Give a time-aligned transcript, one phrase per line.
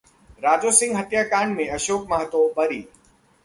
[0.43, 2.85] राजो सिंह हत्याकांड में अशोक महतो बरी